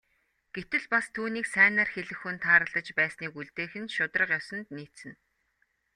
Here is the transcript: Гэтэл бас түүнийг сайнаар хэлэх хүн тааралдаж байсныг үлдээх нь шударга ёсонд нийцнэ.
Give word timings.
Гэтэл 0.55 0.83
бас 0.93 1.05
түүнийг 1.15 1.47
сайнаар 1.55 1.89
хэлэх 1.91 2.19
хүн 2.21 2.37
тааралдаж 2.43 2.87
байсныг 2.99 3.31
үлдээх 3.39 3.73
нь 3.81 3.91
шударга 3.95 4.37
ёсонд 4.41 4.67
нийцнэ. 4.77 5.13